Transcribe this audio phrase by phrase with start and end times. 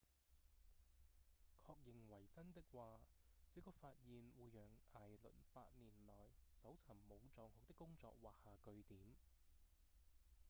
[1.67, 3.01] 確認為真的話
[3.53, 6.15] 這個發現會讓艾倫八年來
[6.59, 8.97] 搜尋武藏號的工作畫下句點